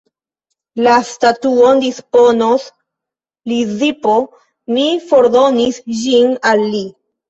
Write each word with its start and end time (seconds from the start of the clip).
La 0.87 0.95
statuon 1.09 1.83
disponos 1.83 2.67
Lizipo, 3.55 4.19
mi 4.75 4.91
fordonis 5.15 5.83
ĝin 6.05 6.39
al 6.55 6.71
li. 6.77 6.89